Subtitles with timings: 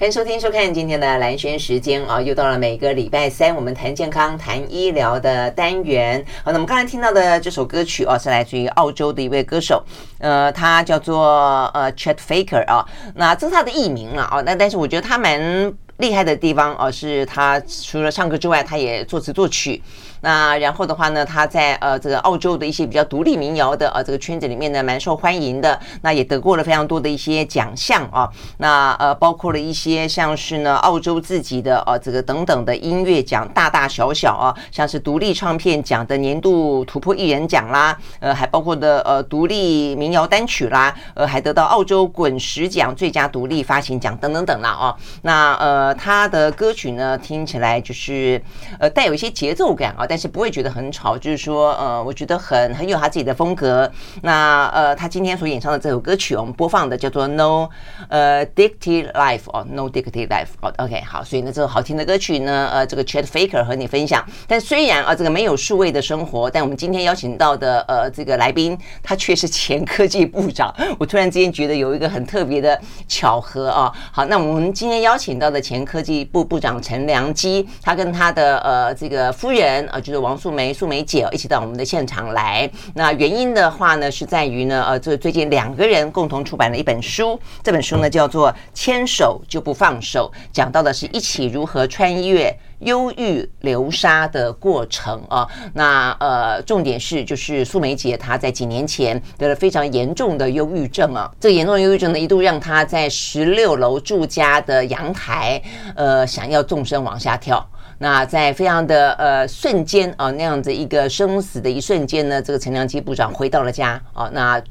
[0.00, 6.24] 欢迎收听、收看今天的蓝轩时间啊，又到了每个礼拜三我们谈健康、谈医疗的单元。
[6.44, 9.84] 好，那我们刚才听到的这首歌曲啊，是来自于澳洲的一位歌手，
[10.20, 19.82] 呃，他叫做呃 Chet Faker 啊，那这是他的艺名了啊，那但是我觉得他蛮厉害的地方啊，是他除了唱歌之外，他也作词作曲。
[20.20, 25.78] 那然后的话呢，他在呃这个澳洲的一些比较独立民谣的呃这个圈子里面呢，蛮受欢迎的。
[26.02, 28.28] 那也得过了非常多的一些奖项啊。
[28.58, 44.96] 那呃包括了一些像是呢澳洲自己的呃这个等等的音乐奖，大大小小啊，像是独立唱片奖的年度突破艺人奖啦，呃还包括的呃独立民谣单曲啦，呃还得到澳洲滚石奖最佳独立发行奖等等等啦啊。
[45.22, 48.42] 那呃他的歌曲呢听起来就是
[48.78, 50.07] 呃带有一些节奏感啊。
[50.08, 53.90] 但是不会觉得很吵，就是说，呃，我觉得很很有他自己的风格。
[54.22, 57.68] 那呃，他今天所演唱的这首歌曲，我们播放的叫做 No
[58.08, 64.24] 呃 Dicty Life 哦，No Dicty Life 哦，OK 好，所以呢，这首好听的歌曲呢，呃，这个 Chat Faker 和你分享。
[64.46, 70.74] 但虽然啊，这个没有数位的生活，但我们今天邀请到的呃这个来宾，他却是前科技部长。
[70.98, 73.92] 我突然之间觉得有一个很特别的巧合啊。
[74.10, 79.97] 好，那我们今天邀请到的前科技部部长陈良基，他跟他的呃这个夫人啊。
[80.00, 82.70] 就是王素梅，素梅姐一起到我们的现场来。
[82.94, 95.46] 那原因的话呢，是在于呢，呃，这最近两个人共同出版了一本书，这本书呢叫做《牵手就不放手》，讲到的是一起如何穿越忧郁流沙的过程啊。
[95.74, 105.60] 那呃，重点是就是素梅姐她在几年前得了非常严重的忧郁症啊，这个严重的忧郁症呢，一度让她在十六楼住家的阳台，
[105.94, 107.68] 呃，想要纵身往下跳。
[107.98, 114.62] 那在非常的呃瞬间啊，那样子一个生死的一瞬间呢，这个陈良基部长回到了家啊，那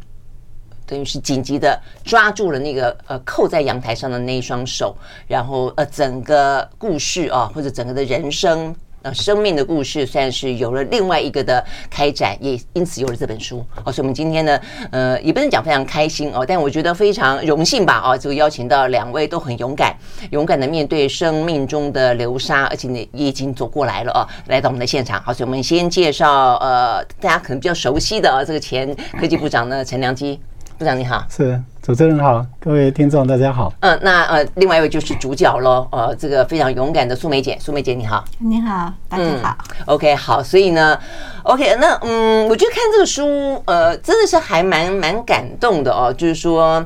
[0.86, 4.96] 等于是紧急的抓住了那个呃扣在阳台上的那一双手，
[5.28, 8.76] 然后呃整个故事啊，或者整个的人生。
[9.14, 13.92] 生命的故事算是有了另外一个的开展，也因此有了这本书哦。
[13.92, 14.60] 所以，我们今天呢，
[14.92, 18.02] 呃，也不能讲非常开心哦，但我觉得非常荣幸吧。
[18.06, 19.96] 哦，就邀请到两位都很勇敢，
[20.32, 25.22] 勇敢的面对生命中的流沙，而且呢，也已经走过来了哦，来到我们的现场。
[25.22, 30.40] 好，所以我们先介绍呃，大家可能比较熟悉的啊，这个前科技部长呢，陈良基
[30.78, 31.60] 部长你好，是。
[31.82, 33.74] 主持人好，各位听众大家好。
[33.80, 39.58] 嗯，那呃，另外一位就是主角喽，呃，这个非常勇敢的素梅姐，素梅姐你好，你好，大家好。
[39.80, 41.00] 嗯、OK，好，所以呢
[41.44, 46.86] ，OK，那嗯，我觉得看这个书，呃，真的是还蛮蛮感动的哦，就是说。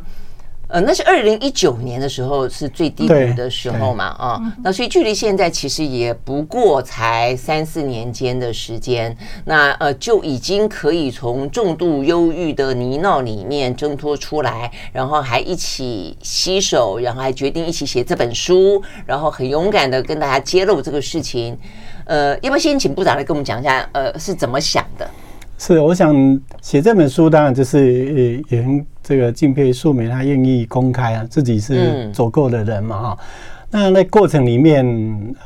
[0.72, 21.58] 呃，那是二零一九年的时候是最低谷的时候嘛，啊、哦，那所以距离现在其实也不过才三四年间的时间，那呃就已经可以从重度忧郁的泥淖里面挣脱出来，然后还一起携手，然后还决定一起写这本书，然后很勇敢的跟大家揭露这个事情，
[22.06, 25.06] 呃，要不要先请部长来跟我们讲一下，呃，是怎么想的？
[25.58, 26.16] 是，我想
[26.62, 33.18] 写这本书，当然就是也很这个敬佩素梅，她愿意公开啊，自己是走过的人嘛哈。
[33.74, 34.86] 那那过程里面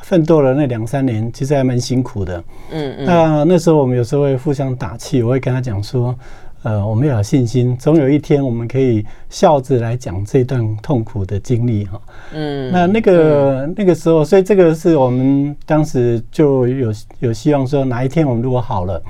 [0.01, 2.43] 奋斗了那两三年，其实还蛮辛苦的。
[2.71, 3.05] 嗯嗯。
[3.05, 6.15] 那那时候我们有时候会互相打气，我会跟他讲说，
[6.63, 12.01] 呃，我们要有信心，总有一天我们可以笑着来讲这段痛苦的经历哈。
[12.33, 12.71] 嗯。
[12.71, 19.01] 那那个那个时候，所以这个是我们当时就有有希望说，哪一天我们如果好了。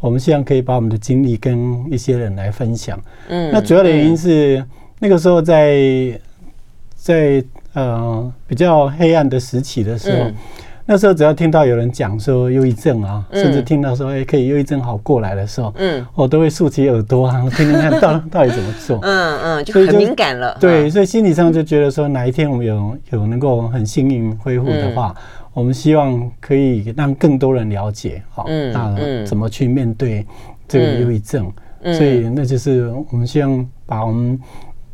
[0.00, 2.98] 我们希望可以把我们的经历跟一些人来分享。
[3.28, 4.62] 嗯，那主要的原因是
[4.98, 6.18] 那个时候在
[6.94, 7.42] 在
[7.72, 10.30] 呃比较黑暗的时期的时候，
[10.84, 18.98] 那时候只要听到有人讲说忧郁症啊，甚至听到说哎可以忧郁症好过来的时候，嗯，我都会竖起耳朵啊， 听听看到 到底怎么做。
[19.02, 20.56] 嗯嗯，就很敏感了。
[20.60, 25.14] 对，所以心理上就觉得说哪一天我们有有能够很幸运恢复的话。
[25.56, 30.26] 我们希望可以让更多人了解，好，那怎么去面对
[30.68, 31.50] 这个忧郁症？
[31.82, 34.38] 所以那就是我们希望把我们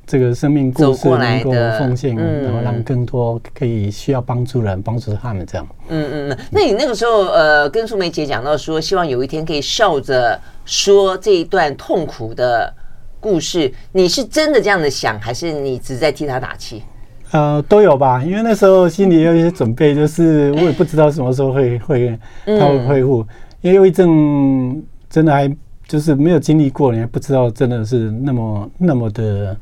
[0.07, 1.51] 这个生命故事能够
[1.81, 5.67] 奉献，然后让更多可以需要帮助人帮助他们这样。
[5.89, 6.39] 嗯嗯嗯。
[6.53, 12.73] 那你那个时候呃，跟素梅姐讲到说，希望有一天可以笑着说这一段痛苦的
[13.19, 16.85] 故事，你是真的这样的想，还是你只在替他打气？
[17.33, 23.27] 呃，都有吧，因为那时候心里有一些准备，就是我也不知道什么时候会会他会恢复，
[23.63, 25.51] 因为抑郁症真的还
[25.89, 29.57] 就是没有经历过，你还不知道真的是那么那么的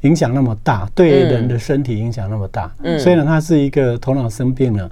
[0.00, 2.72] 影响那么大，对人的身体影响那么大。
[2.82, 4.90] 嗯虽然他是一个头脑生病了，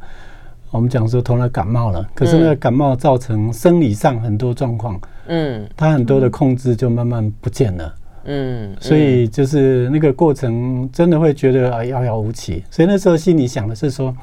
[0.71, 7.93] 我们讲说头脑感冒了，可是那个感冒造成生理上很多状况，嗯，他很多的控制就慢慢不见了。
[8.25, 12.63] 嗯，所以就是那个过程，真的会觉得啊遥遥无期。
[12.71, 14.15] 所以那时候心里想的是说，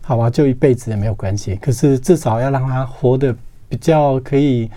[0.00, 1.54] 好吧，就一辈子也没有关系。
[1.56, 3.34] 可是至少要让他活得
[3.68, 4.70] 比较可以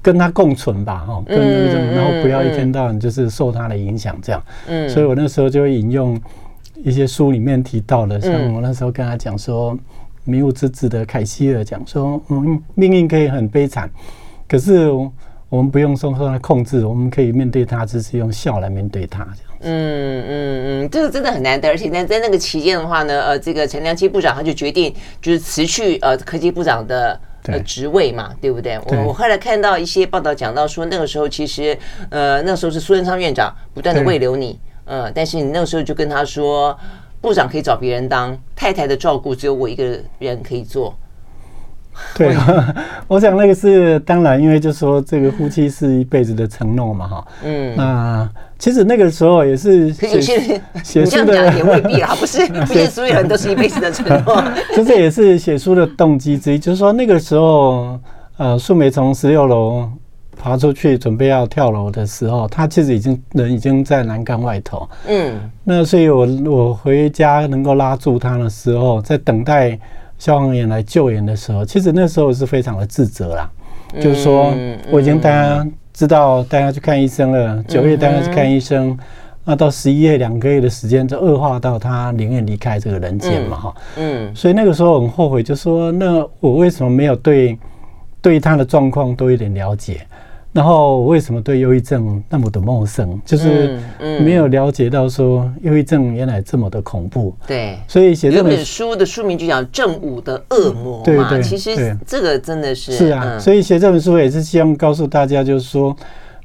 [0.00, 4.42] 跟他共存吧，哈，跟那种，然后不要一天到晚就是受他的影响这样。
[4.68, 6.18] 嗯，所以我那时候就会引用
[6.82, 9.74] 一些书里面提到的，像我那时候跟他讲说，
[10.24, 13.90] 《迷雾之子》的凯西尔讲说，嗯，命运可以很悲惨，
[14.48, 14.90] 可是。
[15.48, 19.58] 我们不用说受他控制，我们可以面对他，只是用笑来面对他这样子。
[19.60, 28.76] 嗯嗯嗯，这个真的很难得，而且在在那个期间的话呢，呃，这个陈良基部长他就决定就是辞去呃科技部长的呃职位嘛，对不对？
[28.86, 31.78] 我我后来看到一些报道讲到说，那个时候其实
[32.10, 36.76] 呃那个时候是苏贞昌院长不断的慰留你，呃，但是你那个时候就跟他说，
[37.20, 40.96] 部长可以找别人当，太太的照顾只有我一个人可以做。
[42.14, 42.36] 对，
[43.08, 47.26] 我想那个是当然，因为就说这个夫妻是一辈子的承诺嘛，哈。
[47.44, 47.74] 嗯。
[47.76, 48.28] 那
[48.58, 54.42] 其实那个时候也是有些人写书的也未必啊， 不是，不是所有人都是一辈子的承诺。
[54.74, 57.98] 就这也是写书的动机之一，就是说那个时候，
[58.38, 59.88] 呃，素梅从十六楼
[60.38, 64.88] 爬出去准备要跳楼的时候，她其实已经人已经在栏杆外头。
[65.06, 65.38] 嗯。
[65.64, 69.78] 那所以我我回家能够拉住她的时候，在等待。
[70.18, 73.50] 消防员来救援的时候，其实那时候是非常的自责啦。
[74.00, 74.52] 就是说，
[74.90, 78.98] 我已经大家知道大家去看医生了，九月大家去看医生，
[79.44, 83.74] 那到十一月两个月的时间就恶化到他宁愿离开这个人间嘛，哈。
[83.96, 84.34] 嗯。
[84.34, 87.56] 所以那个时候很后悔，就说那我为什么没有对
[88.20, 90.06] 对他的状况多一点了解？
[90.56, 93.20] 然后为什么对忧郁症那么的陌生？
[93.26, 93.78] 就是
[94.22, 97.36] 没有了解到说忧郁症原来这么的恐怖。
[97.46, 101.04] 对，所以写这本书的书名就叫《正午的恶魔》嘛。
[101.04, 103.38] 对对，其实这个真的是是啊。
[103.38, 105.94] 所以写这本书也是希望告诉大家，就是说，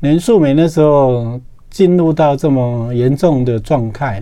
[0.01, 4.21] 连素梅那时候进入到这么严重的状态，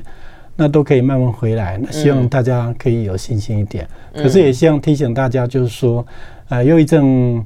[0.55, 1.79] 那都可以慢慢回来。
[1.81, 3.87] 那希望大家可以有信心一点。
[4.13, 6.05] 可是也希望提醒大家，就是说，
[6.49, 7.43] 呃，忧郁症。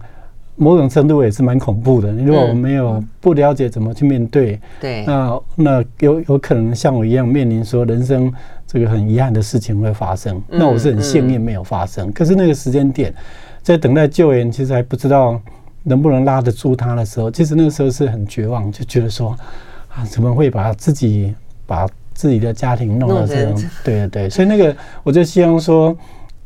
[0.56, 2.12] 某种程度也是蛮恐怖的。
[2.12, 8.32] 如果我们没有不了解怎么去面对，对，那那有有可能像我一样面临说人生
[8.68, 10.42] 这个很遗憾的事情会发生。
[10.48, 12.12] 那我是很幸运没有发生。
[12.12, 13.14] 可是那个时间点，
[13.64, 15.42] 在等待救援，其实还不知道
[15.82, 19.36] 能不能拉得住他的时候，其实那个时候是很绝望，就觉得说
[19.90, 21.34] 啊，怎么会把自己
[21.66, 23.56] 把自己的家庭弄到这样？
[23.84, 25.98] 对对对，所以那个我就希望说，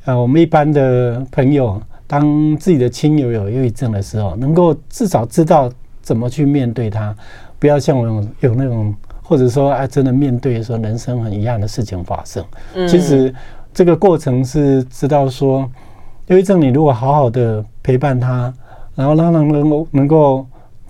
[0.06, 1.82] 呃，我们一般的朋友。
[2.08, 5.70] 当自己的亲友有忧郁症的时候，能够至少知道
[6.02, 7.16] 怎么去面对他，
[7.60, 12.44] 不要像我有有那种，或者说啊，真的面对说人生很遗憾的事情发生。
[12.88, 13.34] 其实
[13.74, 15.70] 这个过程是知道说，
[16.28, 18.54] 忧郁症你如果好好的陪伴他，
[18.96, 20.48] 然后让他能够能够。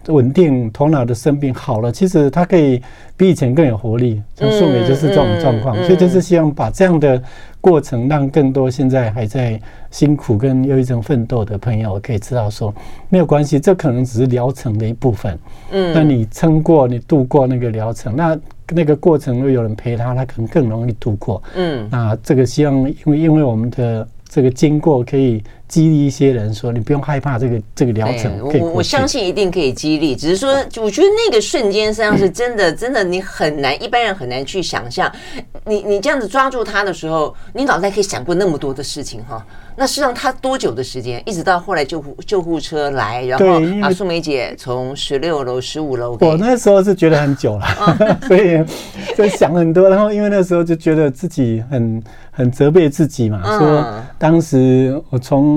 [0.07, 2.81] 稳定头脑的生病好了，其实他可以
[3.15, 4.21] 比以前更有活力。
[4.35, 7.21] 像素美就是这种状况，所以就是希望把这样的
[7.59, 9.59] 过程让更多现在还在
[9.91, 12.73] 辛苦跟忧郁症奋斗的朋友可以知道说，
[13.09, 15.37] 没有关系，这可能只是疗程的一部分。
[15.71, 18.37] 嗯，那你撑过，你度过那个疗程，那
[18.69, 21.41] 那个过程如果有人陪他，他可能更容易度过。
[21.55, 24.07] 嗯，那这个希望因为因为我们的。
[24.29, 28.39] 这个经过可以激励一些人说，你不用害怕这个这个疗程。
[28.41, 30.49] 我我相信一定可以激励，只是说，
[30.81, 35.11] 我觉得那个瞬间实际上是真的，真的你很难，一般人很难去想象。
[35.65, 39.45] 你你这样子抓住他的时候，你脑袋可以想过那么多的事情哈。
[39.79, 41.21] 那实际上他多久的时间？
[41.23, 43.45] 一直到后来救护救护车来，然后
[43.79, 46.17] 把素梅姐从十六楼、十五楼。
[46.21, 47.67] 我那时候是觉得很久了，
[48.27, 48.63] 所以
[49.15, 49.87] 就想很多。
[49.87, 53.85] 然后因为那时候就觉得自己很很责备自己嘛，说
[54.17, 55.56] 当时我从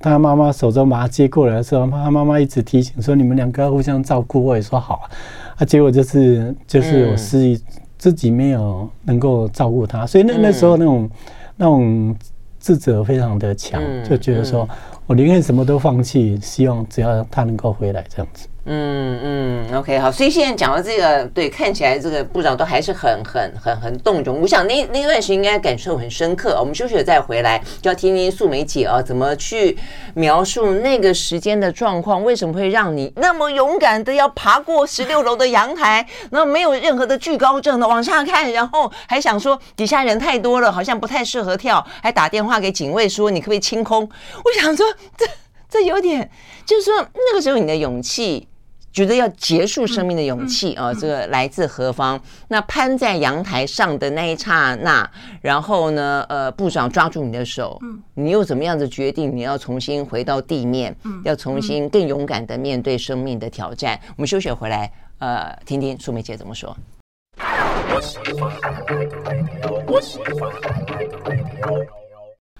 [0.00, 4.44] 他妈妈手中把他接过来的时候，他妈妈一直提醒说，你们两个要互相照顾。
[4.44, 5.10] 我也说好啊，
[5.58, 7.62] 啊，结果就是就是我自己，
[7.98, 11.10] 自己没有能够照顾他，所以那那时候那种
[11.56, 12.16] 那种。
[12.64, 14.66] 自责非常的强，就觉得说
[15.04, 18.48] 我宁愿什么都放弃，希望只要他能够回来这样子。
[18.66, 24.40] 嗯嗯，OK，好，所以现在讲到这个，对，看起来这个部长都还是很很很很动容。
[24.40, 26.56] 我想那那段时间应该感受很深刻。
[26.58, 29.76] 我们休息了再回来，就要听听素梅姐啊怎么去
[30.14, 44.02] 描述那个时间的状况，为什么会让你那么勇敢的要爬过十六楼的阳台，然后没有任何的惧高症的往下看，然后还想说底下人太多了，好像不太适合跳，还打电话给警卫说你可不可以清空？
[44.02, 44.86] 我想说
[45.18, 45.26] 这
[45.68, 46.30] 这有点，
[46.64, 48.48] 就是说那个时候你的勇气。
[48.94, 52.18] 觉得要结束生命的勇气啊，这个来自何方？
[52.46, 55.10] 那攀在阳台上的那一刹那，
[55.42, 57.76] 然后呢，呃，部长抓住你的手，
[58.14, 59.34] 你又怎么样子决定？
[59.34, 63.98] 你要重新回到地面，要重新更勇敢的面对生命的挑战。
[64.16, 66.76] 我们休息回来，呃，听听苏梅姐怎么说。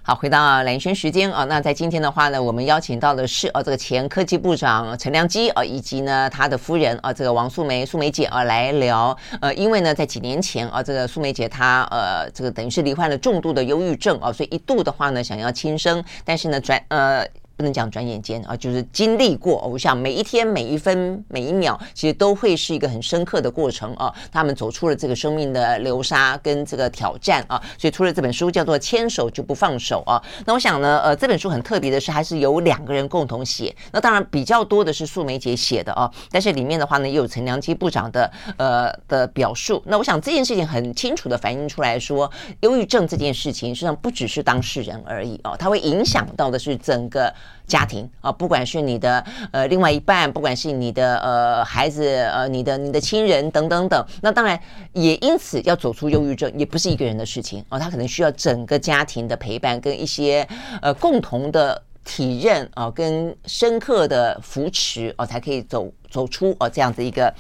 [0.06, 9.16] 好，回到蓝轩时间啊，那在今天的话呢，我们邀请到的是呃这个前科技部长陈良基啊，以及呢他的夫人啊，这个王素梅素梅姐啊来聊。
[9.40, 17.26] 呃，因为呢在几年前啊，这个素梅姐她呃这个等于是罹患了重度的忧郁症啊，所以一度的话呢想要轻生，但是呢转呃。
[17.56, 19.66] 不能讲转眼间啊，就是经历过。
[19.68, 24.12] 我想每一天、每一分、每一秒，其实都会是一个很深刻的过程啊。
[24.32, 30.20] 他们走出了这个生命的流沙跟这个挑战啊，所以出了这本书叫做《牵手就不放手》啊。
[30.44, 33.74] 那我想呢，呃，这本书很特别的是，还是由两个人共同写。
[33.92, 39.82] 那当然比较多的是素梅姐写的啊，但是里面的话呢，也有陈良基部长的呃的表述。
[39.86, 42.30] 那我想这件事情很清楚的反映出来说，
[42.60, 47.32] 忧郁症这件事情实际上不只是当事人而已啊，它会影响到的是整个。
[47.66, 54.58] 家庭啊，不管是你的呃另外一半，不管是你的呃孩子，呃你的你的亲人等等等，那当然
[54.92, 60.46] 也因此要走出忧郁症，也不是一个人的事情啊，他可能需要整个家庭的陪伴跟一些
[60.82, 67.32] 呃共同的体认啊，跟深刻的扶持啊，才可以走走出啊这样子一个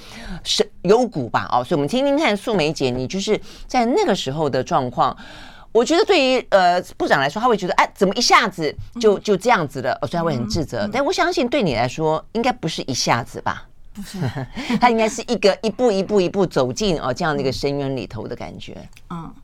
[0.42, 5.14] 深幽谷吧啊，所以我们听听看素梅姐，你就是在那个时候的状况。
[5.74, 9.98] 我觉得对于呃部长来说，他会觉得哎，怎么一下子就就这样子了？
[10.02, 10.88] 所以他会很自责。
[10.92, 13.66] 但我相信对你来说，应该不是一下子吧？
[13.92, 14.18] 不是，
[14.80, 18.88] 他应该是一个一步一步一步走进哦这样的一个深渊里头的感觉。
[19.10, 19.34] 嗯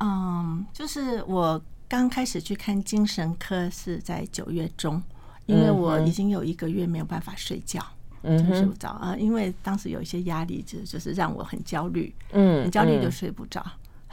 [0.00, 5.00] 嗯，就是我刚开始去看精神科是在九月中，
[5.46, 7.80] 因为我已经有一个月没有办法睡觉，
[8.22, 13.64] 嗯，睡不着啊，因为当时有一些压力，就就是让我很焦虑，嗯，很焦虑就睡不着。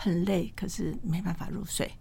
[0.03, 1.91] 很累，可是没办法入睡，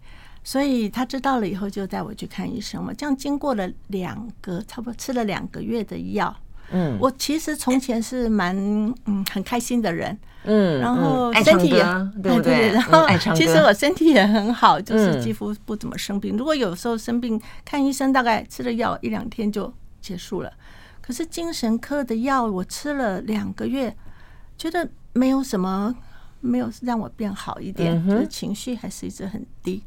[0.43, 2.91] 所以他知道了以后就带我去看医生嘛。
[2.97, 6.35] 这样经过了两个，差不多吃了两个月的药。
[6.71, 8.57] 嗯，我其实从前是蛮
[9.05, 11.83] 嗯很开心的人，嗯，然后身体也
[12.23, 12.71] 对不对？
[12.71, 13.05] 然后
[13.35, 16.35] 其实我身体也很好，就是几乎不怎么生病。
[16.35, 20.51] 如果有时候生病，看医生大概吃了药一两天就结束了。
[21.01, 23.95] 可是精神科的药我吃了两个月，
[24.57, 25.93] 觉得没有什么。
[26.41, 29.81] 没有让我变好一点，就是情绪还是一直很低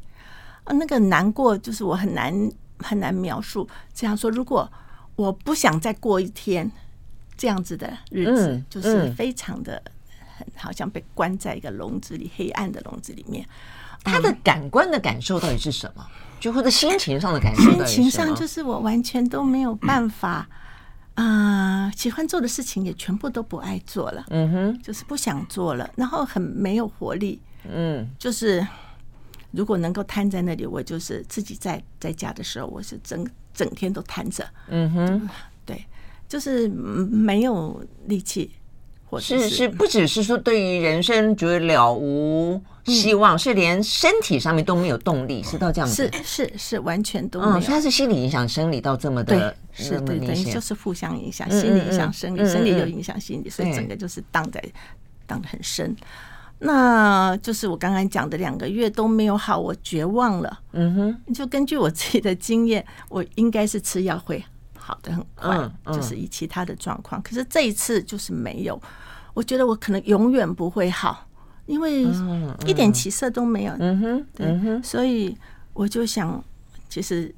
[0.63, 0.73] 啊。
[0.73, 2.33] 那个难过就是我很难
[2.79, 3.67] 很难描述。
[3.93, 4.71] 这样说，如果
[5.15, 6.69] 我不想再过一天
[7.37, 9.81] 这样子的日子，就是非常的
[10.37, 13.45] 很好像被关在一个笼子里，黑暗的笼子里面。
[14.03, 16.05] 他的感官的感受到底是什么？
[16.39, 17.85] 就或者心情上的感受？
[17.85, 20.47] 心情上就是我完全都没有办法。
[21.15, 28.65] 啊、呃，喜欢做的事情也全部都不爱做了，嗯哼，就是不想做了，然后很没有活力，嗯，就是
[29.51, 35.29] 如果能够瘫在那里，我就是自己在在家的时候，我是整整天都瘫着，嗯哼，
[35.65, 35.85] 对，
[36.27, 38.51] 就是没有力气。
[39.17, 47.59] 是是，不只是说对于人生觉得了无希望，是连身体上面都没有动力，是到这样子，是是是完全都没有。
[47.61, 54.63] 它是心理影响生理到这么的，是对，等于就是互相影响，心理影响生理，生理又影响心理，所以整个就是荡在
[55.25, 55.95] 荡得很深。
[56.59, 60.59] 那就是我刚刚讲的两个月都没有好，我绝望了。
[60.71, 64.43] 嗯哼，就根据我自己的经验，我应该是吃药会
[64.77, 67.21] 好的很快，就是以其他的状况。
[67.21, 68.81] 可是这一次就是没有。
[69.33, 71.24] 我觉得我可能永远不会好，
[71.65, 72.03] 因为
[72.65, 73.73] 一点起色都没有。
[73.79, 75.35] 嗯哼，对，所以
[75.73, 76.43] 我就想，
[76.89, 77.33] 其实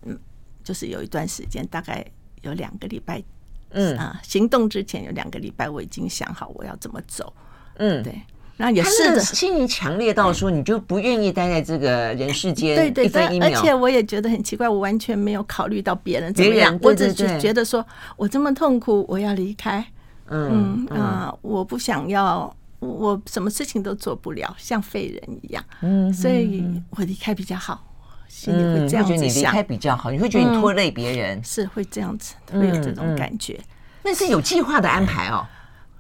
[0.64, 2.06] 就是有一段时间，大概
[2.42, 3.24] 有两个礼拜，
[3.72, 7.32] 嗯啊，行动之前有两个礼拜，我已经想好我要怎么走。
[7.78, 8.22] 嗯，对，
[8.58, 13.40] 那也是心情强烈到说，你就不愿意待在这个人世间对对对。
[13.40, 19.86] 而且我也觉得很奇怪，我完全没有考虑到别人怎么样，我只是觉得说我这么痛苦，我要离开。
[20.30, 25.64] 嗯啊，我不想要，我什么事情都做不了，像废人一样。
[25.82, 27.96] 嗯，所以我离开比较好，
[28.28, 29.24] 心里会这样子想。
[29.24, 33.60] 你离开比较好，你会觉得你拖累别人，是会这样子，会有这种感觉。
[34.04, 35.46] 那是有计划的安排哦。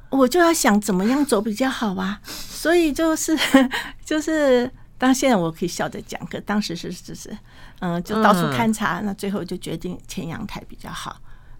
[0.10, 3.38] 我就要想怎么样走比较好啊，所以就是
[4.05, 7.38] 就是，当现在我可以笑着讲，可当时是是是，
[7.79, 11.17] 嗯，就到处勘察，那最后就决定前阳台比较好。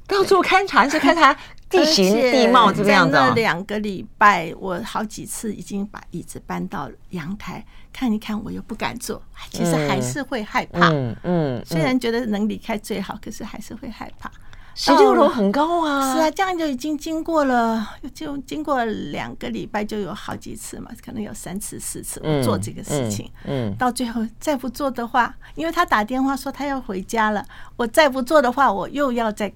[0.08, 1.36] 到处勘察是 勘察
[1.70, 3.18] 地形地貌这样子。
[3.36, 9.22] 两个礼拜，我好几次已经把椅子搬到阳台看一看，我又不敢坐，
[9.52, 10.88] 其实还是会害怕。
[10.90, 14.32] 嗯嗯，虽然觉得能离开最好，可是还是会害怕。
[14.80, 16.14] 十六楼很高啊！
[16.14, 23.30] 是啊，这样就已经经过了，就经过两个礼拜，就有好几次嘛，可能有三次、四次我做这个事情。
[23.44, 27.44] 嗯，到最后再不做的话，因为他打电话说他要回家了，
[27.76, 29.52] 我再不做的话，我又要再。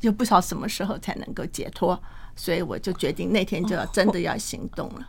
[0.00, 2.00] 就不知道什么时候才能够解脱，
[2.34, 5.08] 所以我就决定那天就要真的要行动了。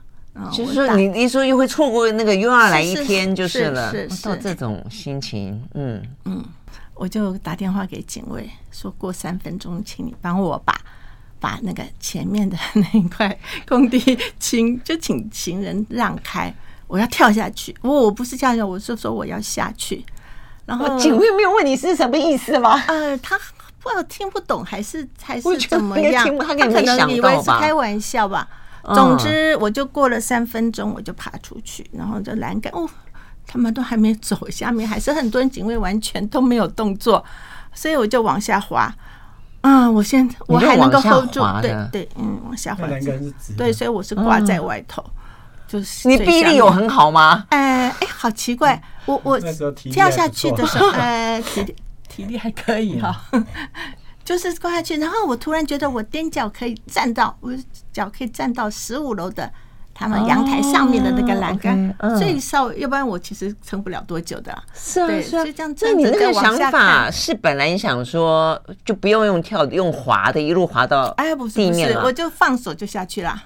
[0.51, 3.89] 就是说，你一说又会错过那个又要来一天就是了。
[3.91, 6.46] 是是，到这种心情，嗯嗯，
[6.94, 10.79] 我就打电话给警卫，说过三分钟，请你帮我把
[11.39, 13.36] 把那个前面的那一块
[13.67, 14.00] 空地
[14.39, 16.53] 请就请行人让开，
[16.86, 17.75] 我要跳下去。
[17.82, 20.06] 我我不是跳下去，我是说我要下去。
[20.67, 22.79] 然后警卫没有问你是什么意思吗？
[22.88, 23.39] 呃，他。
[23.88, 26.25] 不知道听不懂还是还是怎么样？
[26.39, 28.48] 他可能以为是开玩笑吧。
[28.94, 32.88] 总之，我就过了三分钟，我就爬出去，然后就栏杆哦，
[33.46, 37.24] 他们都还没走，下面还是很多人，警卫完全都没有动作，
[37.74, 38.94] 所以我就往下滑。
[39.62, 42.88] 啊，我现在我还能够 hold 住，对对，嗯，往下滑。
[43.58, 45.03] 对，所以我是挂在外头，
[45.67, 47.46] 就是你臂力有很好吗？
[47.50, 49.38] 哎哎，好奇怪，我我
[49.91, 51.41] 跳下去的时候，哎。
[52.17, 53.15] 体力还可以哈，
[54.25, 57.55] 就是挂下去，然后我突然觉得我踮脚可以站到，我
[57.93, 59.47] 脚可以站到十五楼的
[59.93, 64.51] 他们阳台上面的那个栏杆，最少，要不然我其实撑不了多久的。
[64.74, 65.75] 是啊，是啊，这样。
[65.81, 73.43] 那你那个想法是本来你想说就不用用跳，用滑的，一路滑到哎不是不是，我就放手就下去了。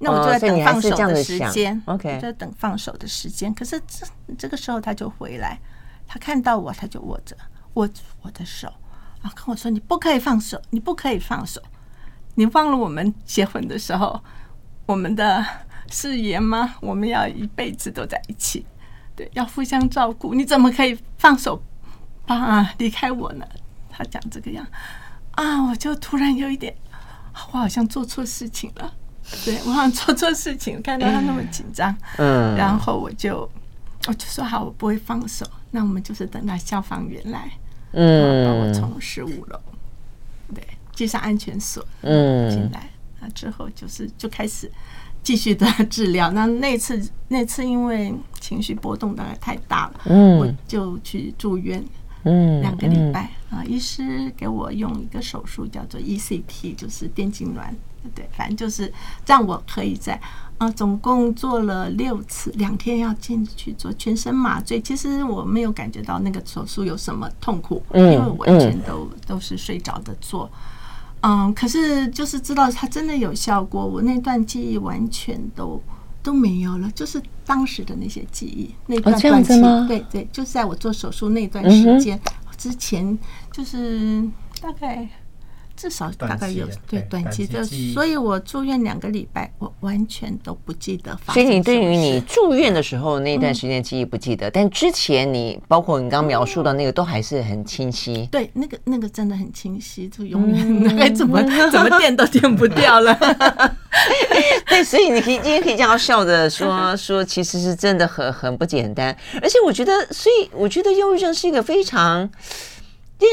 [0.00, 3.52] 那我就在等放手的时间，OK，就在等放手的时间。
[3.54, 4.06] 可是这
[4.38, 5.60] 这个时候他就回来，
[6.08, 7.36] 他看到我，他就握着。
[7.74, 8.68] 握住我的手，
[9.22, 11.60] 啊跟我说：“你不可以放手，你不可以放手，
[12.34, 14.22] 你忘了我们结婚的时候
[14.86, 15.44] 我们的
[15.90, 16.74] 誓言吗？
[16.80, 18.64] 我们要一辈子都在一起，
[19.14, 20.34] 对，要互相照顾。
[20.34, 21.62] 你怎么可以放手
[22.26, 23.46] 啊离开我呢？”
[23.96, 24.66] 他讲这个样
[25.32, 26.74] 啊，我就突然有一点，
[27.52, 28.92] 我好像做错事情了。
[29.44, 33.48] 对，我好像做错事情，看到他那么紧张，嗯，然后我就
[34.06, 35.46] 我就说好，我不会放手。
[35.70, 37.50] 那我们就是等到消防员来。
[37.94, 39.58] 嗯，把我从十五楼，
[40.54, 40.62] 对，
[40.94, 44.70] 系上安全锁，嗯，进来，那之后就是就开始
[45.22, 46.30] 继续的治疗。
[46.32, 51.82] 那那次那次因为情绪波动大概太大了，嗯，我就去住院，
[52.24, 53.30] 嗯，两个礼拜。
[53.50, 57.72] 啊，医师给我用一个手术叫做 ECT，就是电痉挛，
[58.12, 58.92] 对，反正就是
[59.24, 60.20] 让我可以在。
[60.56, 64.80] 啊，总共做了六次，两天要进去做全身麻醉。
[64.80, 70.48] 其实我没有感觉到那个手术有什么痛苦，因为我完全都都是睡着的做。
[71.22, 75.82] 嗯，可是就是知道它真的有效果，我那段记忆完全都
[76.22, 82.20] 都没有了，就是当时的那些记忆，那段短期，对对，就是在我做手术那段时间
[82.56, 83.18] 之前，
[83.50, 84.22] 就是
[84.60, 85.08] 大概。
[85.76, 91.18] 至少大概有对短期的，所以我住院两个礼拜，我完全都不记得。
[91.32, 98.28] 所以你对于你住院的时候那段时间记忆不记得，但之前你包括你刚刚描述的那个都还是很清晰。
[98.30, 103.14] 对，那个那个真的很清晰，就永远 该怎么 怎么电都电不掉了。
[104.68, 109.16] 对，所以你可以今天可以这样笑着说说，其实是真的很很不简单。
[109.42, 112.30] 而且我觉得，所以我觉得忧郁症是一个非常。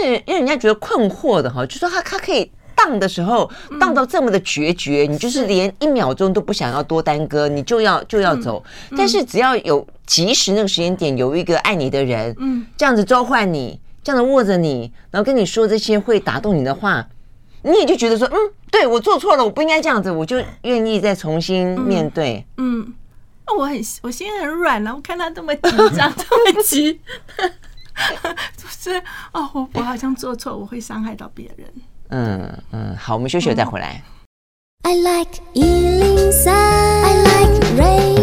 [0.04, 3.50] 让让人家觉得困惑的哈，就说他他可以荡的时候
[3.80, 8.64] 荡到这么的决绝，你就是连一秒钟都不想要多耽搁，你就要就要走。
[8.98, 17.08] 但是只要有及时那个时间点有一个爱你的人，嗯，这样子召唤你，这样子握着你，然后跟你说这些会打动你的话，
[17.62, 18.36] 你也就觉得说，嗯，
[18.72, 22.44] 对我做错了，我不应该这样子，我就愿意再重新面对。
[22.58, 22.94] 嗯，
[23.46, 27.00] 那我很我心很软了，我看他这么紧张， 这么急。
[28.58, 29.02] 就是
[29.34, 31.74] 哦，我我好像做错，我会伤害到别人。
[32.10, 34.02] 嗯嗯，好，我们休息了再回来。
[34.84, 38.21] I like 103, I like radio.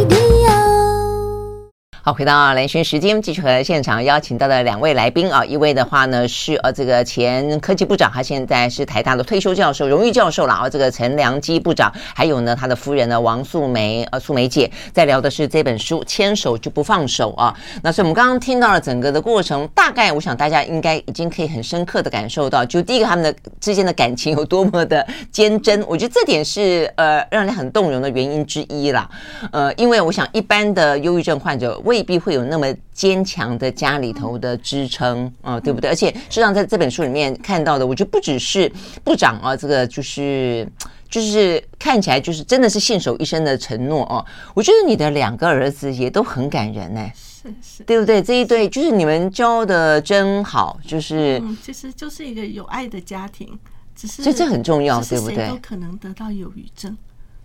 [2.08, 10.70] 好，回到兰萱时间，继续和现场邀请到的两位来宾啊，一位的话呢是呃这个前科技部长，他现在是台大的退休教授、荣誉教授了啊。
[10.70, 17.54] 这个陈良基部长，还有呢他的夫人呢王素梅呃素梅姐，在聊的是这本书《牵手就不放手》啊。
[17.82, 29.06] 那所以我们刚刚听到了整个的过程，大概我想大家应该已经可以很深刻的感受到，就第一个他们的之间的感情有多么的坚贞，我觉得这点是呃让人很动容的原因之一啦。
[29.52, 35.90] 呃，因为我想一般的忧郁症患者为未必会有那么坚强的家里头的支撑啊、呃，对不对？
[35.90, 38.70] 而且实际上在这本书里面看到的，我觉得不只是
[39.02, 40.64] 部长啊，这个就是
[41.10, 44.24] 就是看起来就是真的是信守一生的承诺哦。
[44.54, 48.22] 我觉得你的两个儿子也都很感人呢，是是，对不对？
[48.22, 53.58] 这一对就是你们教的真好，就是嗯，其实就是一个有爱的家庭，
[53.96, 55.50] 只是这这很重要，对不对？
[55.60, 56.96] 可能得到忧郁症，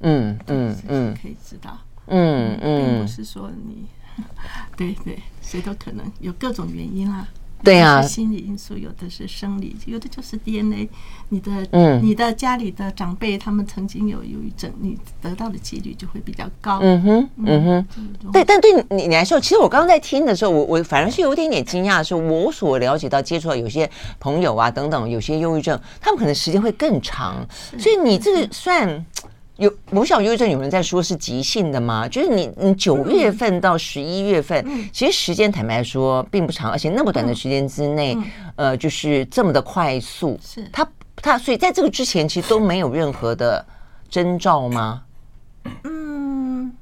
[0.01, 3.87] 嗯嗯嗯，可以知道，嗯嗯，并不是说你。
[4.76, 7.28] 对 对，谁都可能有各种原因啦。
[7.63, 10.89] 对啊，心理因素，有的是生理，有的就是 DNA。
[11.30, 16.80] 你的嗯，你的家里的长辈他们曾经有忧郁症，你得到的几率就会比较高。
[16.82, 18.32] 嗯哼，嗯哼。
[18.34, 27.47] 对，但对你你来说，其实我刚刚在听的时候，我我反而是有一点点惊讶的是，我所了解到接触到有些朋友啊等等，有些忧郁症，他们可能时间会更长。
[27.80, 29.06] 所以你这个算。
[29.57, 32.07] 有某小忧郁症，有人在说是急性的吗？
[32.07, 40.39] 就是你，你九月份到十一月份，嗯、其实时间坦白说并不长，而且那么短的时间之内，嗯、呃，就是这么的快速。
[40.41, 40.87] 是他
[41.17, 43.63] 他，所以在这个之前，其实都没有任何的
[44.09, 45.03] 征兆吗？
[45.83, 46.73] 嗯，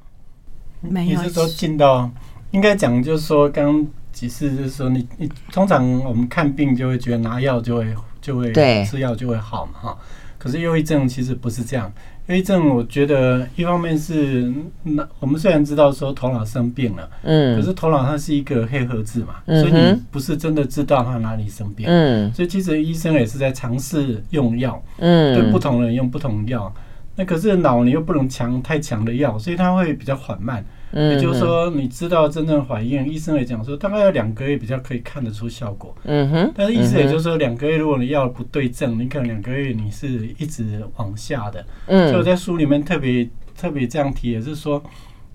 [0.79, 1.21] 没有。
[1.21, 2.09] 你是说进到
[2.51, 9.97] 应该讲，就是说刚几次就是说你你通常我们看病就会觉得拿药就会就会对吃药就会好嘛哈，
[10.37, 11.91] 可是忧郁症其实不是这样。
[12.31, 14.51] 忧郁症，我觉得一方面是
[14.83, 26.73] 那我们虽然知道说头脑生病了，嗯，可是头脑它是一个黑盒子嘛，所以你不是真的知道它哪里生病，嗯，所以其实医生也是在尝试用药，嗯，对不同人用不同药，
[27.17, 30.63] 那可是脑你又不能强太强的药，所以它会比较缓慢。
[30.93, 35.95] 也就是说，你知道真正怀孕，医生也讲说大概要两个月比较可以看得出效果。
[36.03, 36.51] 嗯哼。
[36.55, 41.65] 但是意思也就是说，两个月如果你药不对症，你可能两个月你是一直往下的。
[41.87, 42.07] 嗯。
[42.09, 43.27] 所以我在书里面特别
[43.57, 44.83] 特别这样提，也是说，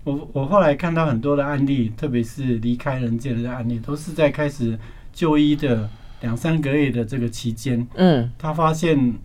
[0.03, 4.77] 我我后来看到很多的案例，特别是离开人间的案例，都是在开始
[5.11, 5.89] 就医的
[6.21, 9.15] 两三个月的这个期间，嗯，他发现。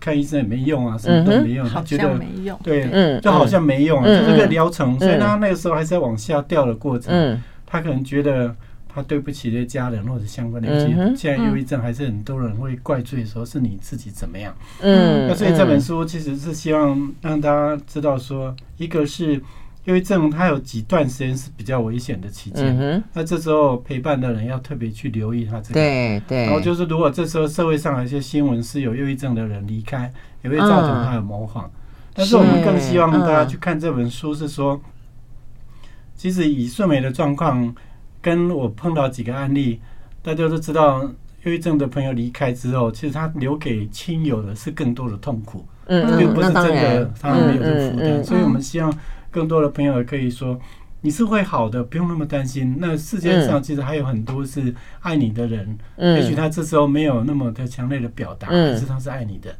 [0.00, 2.58] 看医生也没用啊，什么都没用，他觉得没用。
[2.62, 8.54] 对，就好像没用啊，就这个疗程，所以他那个时候还在往下掉的过程，他可能觉得
[8.88, 19.40] 他对不起这些家人或者相关的，一些现在忧郁症还是很多人会怪罪说是你自己怎么样，嗯，那所以这本书其实是希望让大家知道说，一个是。
[19.86, 25.74] 忧郁症它有几段时间是比较危险的期间，嗯、那这时候陪伴的人要特别去留意他这个。
[25.74, 26.44] 对对。
[26.46, 31.66] 然后就是，如果这时候社会上有一些新闻是有忧郁症的人离开，也会造成他的模仿。
[31.66, 31.70] 嗯、
[32.14, 37.72] 但是我们更希望大家去看这本书，是说，嗯、其实以顺美的状况，
[38.20, 39.80] 跟我碰到几个案例，
[40.20, 40.98] 大家都知道，
[41.44, 48.92] 忧郁症的朋友离开之后，其实他留给亲友的是更多的痛苦，嗯，并不是真的他没有这个负担，嗯、所以我们希望。
[49.36, 50.58] 更多的朋友也可以说，
[51.02, 52.76] 你是会好的，不用那么担心。
[52.78, 59.54] 那世界上其实还有很多是爱你的人，嗯、也许他这时候没有那么的强烈的表达，嗯、可是他是爱你的。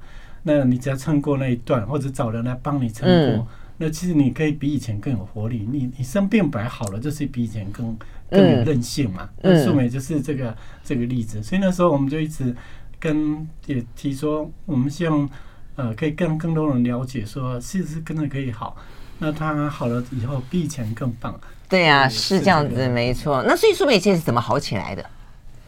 [0.44, 5.68] 那你只要撑过那一段，或者找人来帮你撑过，嗯、那其实你可以比以前更有活力。
[5.70, 7.94] 你你生病本来好了，就是比以前更
[8.30, 9.28] 更有韧性嘛。
[9.42, 11.42] 嗯、那素梅就是这个这个例子。
[11.42, 12.56] 所以那时候我们就一直
[12.98, 15.28] 跟也提说，我们希望
[15.74, 18.74] 呃可以更更多人了解，说是不是真的可以好。
[19.18, 21.34] 那他好了以后比以前更棒。
[21.68, 23.42] 对呀、啊，是这样子，没错。
[23.46, 25.04] 那所以素梅姐是怎么好起来的？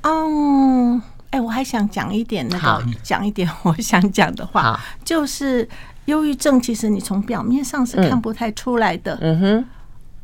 [0.03, 5.69] 嗯，哎，我还想讲一点那个，讲一点 我想讲的话，就是
[6.05, 9.19] 忧郁症，其实你从表面上是看不太出来的。
[9.21, 9.65] 嗯，嗯哼。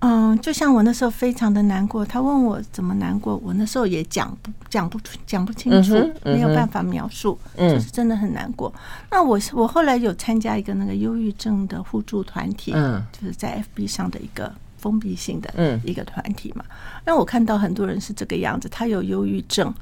[0.07, 8.71] 嗯，就像我那时候非常的难过，他问我怎么难过，我那时候也讲不讲不出讲不清楚，嗯嗯、没有办法描述，嗯、就是真的很难过。
[9.11, 16.63] 那我我后来有参加一个那个忧郁症的互助团体，嗯，就是在 FB 上的一个封闭性的一个团体嘛。
[17.07, 19.73] 那、嗯、我看到很多人是这个样子，他有忧郁症，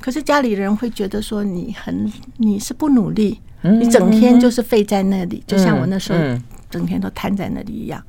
[0.00, 6.18] 可是家里人会觉得说你很你是不努力，嗯、你整天就是废在那里，嗯、就像我那时候
[6.70, 8.00] 整天都瘫在那里一样。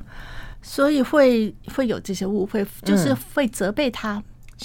[0.62, 4.22] 所以会会有这些误会，就是会责备他，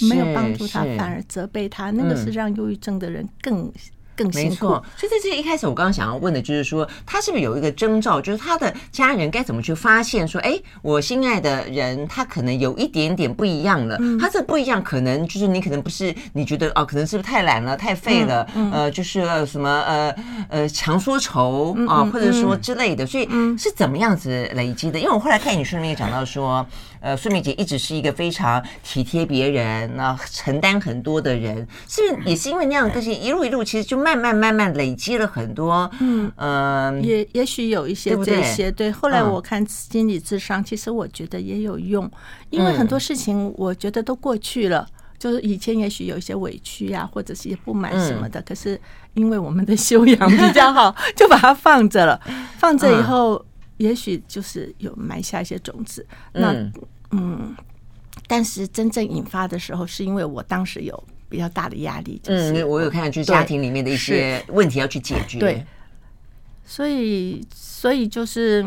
[0.08, 3.70] 没有帮助他，反而责备他，那个是让忧郁症的人更
[4.18, 4.66] 更辛苦。
[4.96, 13.96] 所以在这一开始，我刚刚想要问的就是说，他是不是有一个征兆，就是他的家人该怎么去发现说，哎，我心爱的人他可能有一点点不一样了。
[14.00, 18.44] 嗯、他这不一样，可能就是你可能不是你觉得哦，可能是不是太懒了、太废了？
[18.56, 20.14] 嗯嗯、呃，就是什么呃
[20.48, 23.06] 呃强说愁啊，或者说之类的。
[23.06, 24.98] 所以是怎么样子累积的？
[24.98, 26.66] 因为我后来看你书里面也讲到说。
[27.00, 35.90] 呃，素敏姐一直是一个非常体贴别人、那、呃、承担很多的人，是不是也是因为那样的个性，一路一路其实就慢慢慢慢累积了很多。
[36.00, 38.92] 嗯嗯，呃、也也许有一些这些对，对。
[38.92, 42.10] 后来我看心理智商，其实我觉得也有用，
[42.50, 44.86] 因为很多事情我觉得都过去了，
[45.18, 48.80] 就是以前也许有一些委屈呀、啊，或者是一些不满什么的，可是
[49.14, 52.20] 因为我们的修养比较好， 就把它放着了，
[52.58, 53.44] 放着以后。
[53.78, 56.52] 也许就是有埋下一些种子，那
[57.10, 57.56] 嗯，
[58.26, 65.64] 但是真正引发的时候，是因为我当时有比较大的压力，就是、嗯、我有看就是家庭里面的一些问题要去解决，对，
[66.64, 68.62] 所以所以就是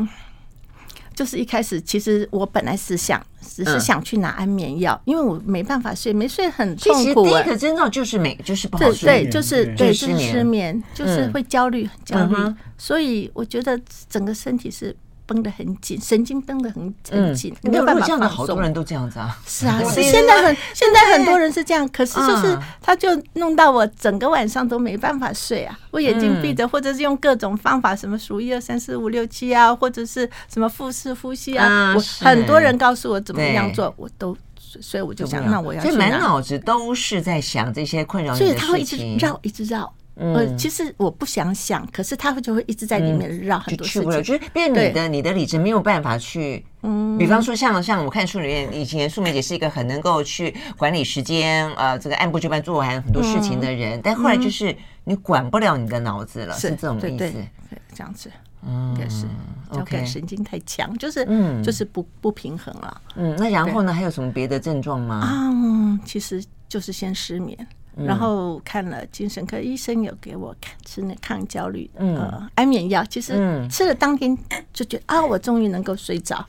[1.13, 7.25] 就是一开始，其实我本来是想只是想去拿安眠药，因为我没办法睡，没睡很痛苦。
[7.25, 12.53] 第一个症状就是没就是不好睡，对，就是对，就是失眠，就是会焦虑，很焦虑。
[12.77, 18.07] 所以我觉得整个身体是绷得很紧，神经绷得很很紧，没有办法放松。
[18.07, 19.37] 这样的好多人都这样子啊。
[19.45, 35.81] 是啊，是现在很现在很多人是这样，可是就是他就弄到我整个晚上都没办法睡啊，我眼睛闭着，或者是用各种方法，什么数一二三四五六七啊，或者是什么腹式呼吸啊，我很多人告诉我怎么样做，我都所以我就想，那我要。
[35.81, 39.93] 所以满脑子都是在想这些困扰所以他会一直绕，一直绕。
[40.15, 57.47] 呃，其实我不想想，可是他会就会一直在里面绕很多事情，就是变你的你的理智没有办法去，嗯，比方说像像我看书里面，以前素梅姐是一个很能够去管理时间，呃，这个按部就班做完很多事情的人，但后来就是你管不了你的脑子了，是这种意思，对对，
[57.95, 58.29] 这样子，
[58.67, 59.25] 嗯，应该是
[59.71, 65.27] 交感神经太强，就是嗯，就是不不平衡了，嗯，那然后呢，还有什么别的症状吗？
[65.31, 67.57] 嗯，其实就是先失眠。
[67.95, 73.03] 然后看了精神科医生，有给我看吃那抗焦虑呃安眠药。
[73.05, 73.33] 其实
[73.69, 74.37] 吃了当天
[74.73, 76.45] 就觉得啊，我终于能够睡着。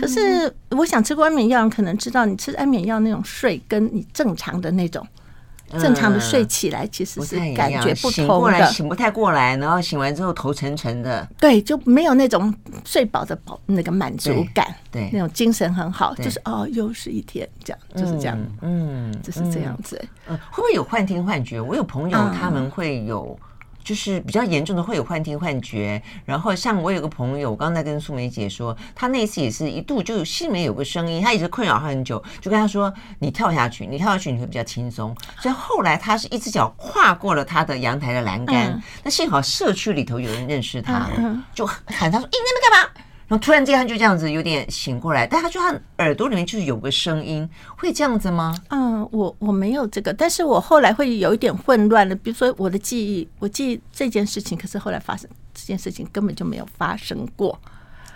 [0.00, 5.06] 可是我想吃过安眠药，可能知道你吃安眠药那种睡，跟你正常的那种。
[5.78, 12.52] 正常的睡起来其实是感觉不同的，醒过来醒不太过来，然后醒完之后头沉沉的，对，就没有那种
[12.84, 20.00] 睡饱的饱那个满足感，对，那种精神很好，就是哦，又是一天这样，就是这样，嗯，就是这样子。
[20.28, 21.60] 嗯，会不会有幻听幻觉？
[21.60, 23.38] 我有朋友他们会有。
[23.88, 41.08] 就是比较严重的会有幻听幻觉，然后像我有个朋友，我刚才跟素梅姐说，她那次也是一度就心里面有个声音，她一直困扰他很久，就跟她说：“你跳下去，你跳下去你会比较轻松。”所以后来她是一只脚跨过了她的阳台的栏杆，那幸好社区里头有人认识他，
[41.54, 42.90] 就喊她说：“你那边干嘛？”
[43.28, 48.54] 然后突然间他就这样子有点醒过来，但他就他耳朵里面就是有个声音，会这样子吗？
[48.70, 57.60] 嗯，我我没有这个，但是我后来会有一点混乱的，比如说我的记忆，我记忆这件事情，可是后来发生这件事情根本就没有发生过，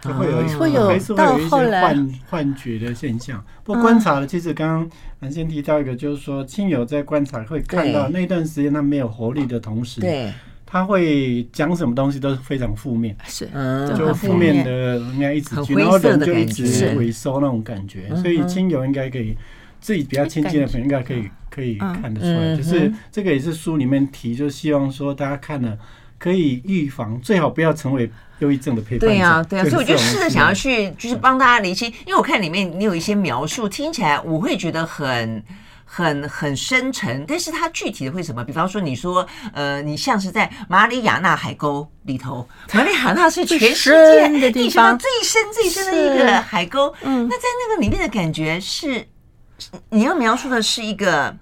[0.03, 3.45] 会有会有到后来幻幻觉的现象。
[3.65, 10.33] 不过观察了，其实刚刚南先提到一个，就是说亲友在观察会看到那段时间他没有活力的同时，对。
[10.73, 13.47] 他会讲什么东西都是非常负面，是，
[13.95, 14.65] 就负面。
[14.65, 16.65] 的应该一直举，然后人就一直
[16.97, 19.37] 萎缩那种感觉，所以亲友应该可以，
[19.83, 25.77] 自己比较亲近的朋友应该可以可以看得出来，就是这个也是书里面提，就希望说大家看了
[26.19, 29.07] 可以预防，最好不要成为忧郁症的陪伴者。
[29.09, 35.43] 对啊，对啊，所以我就试着想要去，就是帮大家理清，因为我看里面你有一些描述，听起来我会觉得很。
[35.95, 38.43] 很很深沉，但是它具体的会什么？
[38.43, 43.93] 比方说，你说，呃，你像是在马里亚纳海沟里头，马里亚纳是全世
[44.41, 46.95] 界地方最深最深的一个海沟。
[47.03, 49.07] 嗯，那在那个里面的感觉是，
[49.91, 51.37] 你要描述的是一个，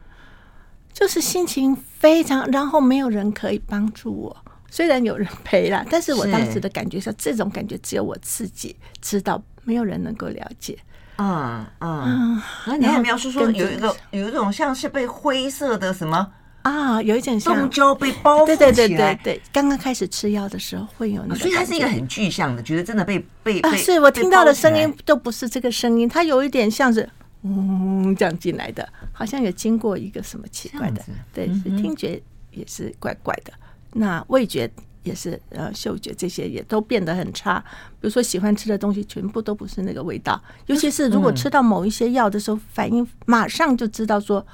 [0.92, 4.36] 就是心情非常，然后没有人可以帮助我，
[4.68, 10.76] 虽然有人陪了，但是我当时的感觉是这种感觉只有我自己知道，没有人能够了解。
[11.22, 18.56] 嗯嗯，那你还描述说有一个有一种像是被灰色的什么啊，有一点像东郊被包覆起来。
[18.56, 27.06] 对对对对对，刚刚开始吃药的时候会有那个，所以它是一个很具象的，觉得真的被被啊，是我听到的声音都不是这个声音，它有一点像是
[27.42, 31.02] 嗯这样进来的，好像有经过一个什么奇怪的，
[31.34, 33.52] 对，听觉也是怪怪的，
[33.92, 34.70] 那味觉。
[35.02, 37.58] 也是呃，嗅觉这些也都变得很差。
[38.00, 40.40] 比如说喜欢吃的东西，全部都不是那个味道。
[40.66, 44.44] 尤其是如果吃到某一些药的时候，反应马上就知道说，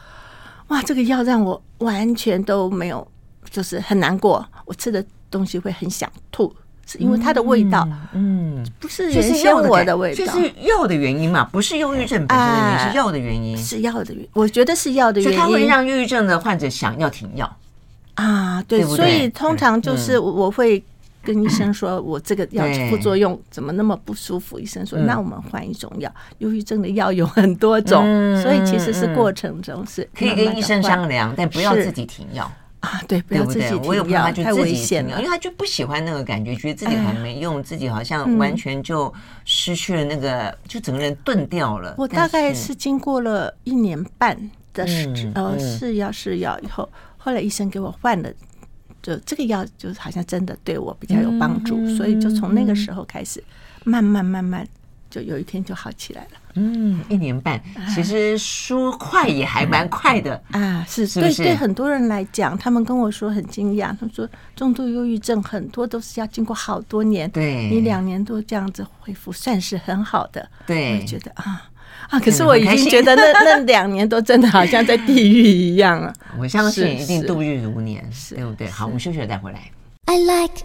[0.68, 3.06] 哇，这个药让我完全都没有
[3.50, 6.54] 就是很难过，我吃的东西会很想吐，
[6.86, 17.56] 是因为它的味道，嗯，不是原先我的味道，这是药的原因嘛，不是忧郁症本身的原因，是药的原因，是药的原因，我觉得是药的原因，所以它会让忧郁症的患者想要停药
[18.16, 20.82] 啊，对，所以通常就是我会。
[21.22, 24.60] 跟医生 说，我这个药副作用怎么那么不舒服？
[24.60, 26.08] 医生说，那我们换一种药。
[26.38, 28.00] 忧郁症的药有很多种，
[28.40, 32.48] 所以其实是过程中是可以跟医生商量，但不要自己停药
[32.78, 33.02] 啊。
[33.08, 39.12] 对，不要自己停药，我有朋友他就太危险了，因为他就不喜欢那个感觉，觉得自己很没用，自己好像完全就
[39.44, 41.92] 失去了那个，就整个人钝掉了。
[41.98, 44.38] 我大概是经过了一年半
[44.72, 46.88] 的试呃试药试药以后，
[47.26, 48.30] 后来医生给我换了。
[49.02, 53.42] 就这个药，就好像真的对我比较有帮助，嗯、所以就从那个时候开始，
[53.84, 54.66] 慢慢慢慢，
[55.08, 56.30] 就有一天就好起来了。
[56.54, 57.60] 嗯，一年半，
[57.94, 70.48] 其实说快也还蛮快的啊，是，是，是对对很多人来讲，他们跟我说很惊讶，他们说重度忧郁症很多都是要经过好多年，对，你两年多这样子恢复，算是很好的。
[70.66, 71.70] 对，我觉得啊。
[72.08, 72.20] 啊！
[72.20, 76.12] 可是我已经觉得那那两年都真的好像在地狱一样啊！
[76.38, 78.68] 我相信一定度日如年，对不对？
[78.68, 79.70] 好，我们休息了再回来。
[80.06, 80.62] I like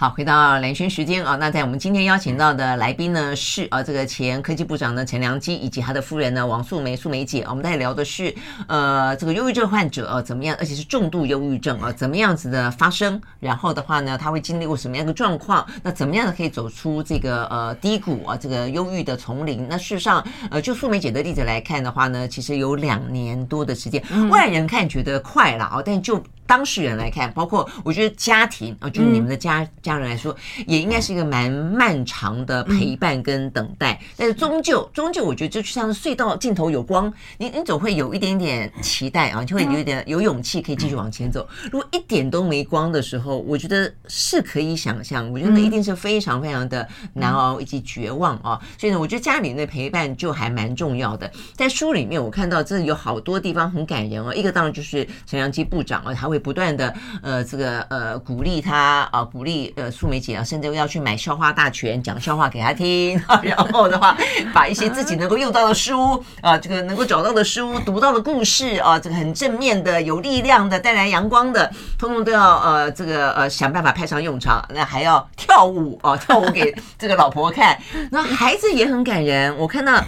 [0.00, 8.32] 好，回到蓝轩时间啊，那在我们今天邀请到的来宾呢是啊，这个前科技部长呢陈良基以及他的夫人呢王素梅素梅姐，我们在聊的是
[8.68, 19.66] 呃这个忧郁症患者啊怎么样，而且是重度忧郁症啊怎么样子的发生，然后的话呢他会经历过什么样的状况，那怎么样的可以走出这个呃低谷啊这个忧郁的丛林？
[19.68, 33.94] 那事实上呃就素梅姐的例子来看的话呢，其实有两年多的时间，外人看觉得快了啊，但就当事人来看，包括我觉得家庭啊，就是你们的家、嗯、家人来说，也应该是一个蛮漫长的陪伴跟等待。
[34.00, 41.46] 嗯、但是终究，终究，我觉得就像是隧道尽头有光，你你总会有一点点期待啊，就会有一点有勇气可以继续往前走。
[41.70, 48.58] 如果一点都没光的时候，我觉得是可以想象，我觉得那一定是非常非常的难熬以及绝望啊。
[48.78, 51.30] 所以呢，我觉得家里的陪伴就还蛮重要的。
[51.54, 54.34] 在书里面，我看到真的有好多地方很感人哦。
[54.34, 56.38] 一个当然就是陈良基部长啊，他会。
[56.38, 58.76] 不断的呃，这个呃，鼓励他
[59.10, 63.20] 啊、呃，鼓励呃，素梅姐啊，甚至要去买笑话大全，讲笑话给她听。
[63.42, 64.16] 然后的话，
[64.52, 74.66] 把一些自己能够用到的书啊，这个能够找到的书、读到的故事啊，这个很正面的、有力量的、带来阳光的，通通都要呃，这个呃，想办法派上用场。
[74.74, 77.78] 那还要跳舞啊，跳舞给这个老婆看。
[78.10, 80.02] 那孩子也很感人，我看到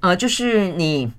[0.00, 1.10] 呃，就是你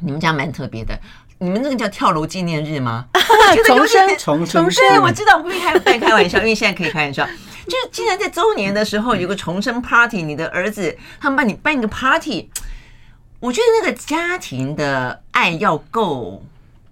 [0.00, 0.98] 你们家蛮特别的。
[1.42, 3.04] 你们那个叫跳楼纪念日吗？
[3.66, 7.26] 重生，重生，对，我知道，我故意开半开玩笑，因为现在可以开玩笑。
[7.64, 12.48] 就是竟然在周年的时候有个重生 party，你的儿子他们帮你办一个 party，
[13.40, 16.40] 我觉得那个家庭的爱要够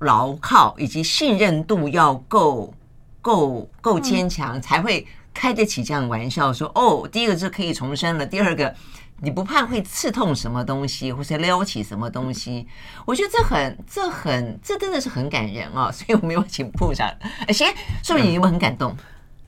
[0.01, 2.75] 牢靠，以及信任度要够
[3.23, 6.53] 够够坚强，才会开得起这样的玩笑。
[6.53, 8.75] 说哦，第一个是可以重生了，第二个。
[9.23, 12.67] 你不怕会刺痛什么东西，或是撩起什么东西？
[13.05, 15.91] 我觉得这很、这很、这真的是很感人哦！
[15.93, 17.09] 所以我没有请部长。
[17.47, 17.67] 哎，行，
[18.03, 18.97] 是不是你有没有很感动？